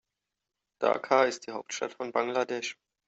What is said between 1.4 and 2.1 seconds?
die Hauptstadt